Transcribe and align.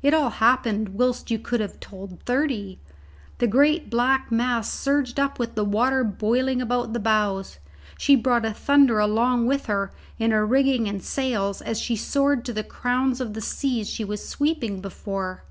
It 0.00 0.14
all 0.14 0.30
happened 0.30 0.94
whilst 0.98 1.30
you 1.30 1.38
could 1.38 1.60
have 1.60 1.78
told 1.78 2.20
thirty. 2.22 2.78
The 3.36 3.46
great 3.46 3.90
black 3.90 4.32
mass 4.32 4.72
surged 4.72 5.20
up 5.20 5.38
with 5.38 5.56
the 5.56 5.64
water 5.66 6.02
boiling 6.02 6.62
about 6.62 6.94
the 6.94 6.98
bows; 6.98 7.58
she 7.98 8.16
brought 8.16 8.46
a 8.46 8.54
thunder 8.54 8.98
along 8.98 9.46
with 9.46 9.66
her 9.66 9.92
in 10.18 10.30
her 10.30 10.46
rigging 10.46 10.88
and 10.88 11.02
sails 11.04 11.60
as 11.60 11.78
she 11.78 11.96
soared 11.96 12.46
to 12.46 12.54
the 12.54 12.64
crowns 12.64 13.20
of 13.20 13.34
the 13.34 13.42
seas 13.42 13.90
she 13.90 14.06
was 14.06 14.26
sweeping 14.26 14.80
before. 14.80 15.44